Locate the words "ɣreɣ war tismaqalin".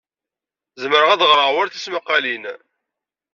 1.29-2.43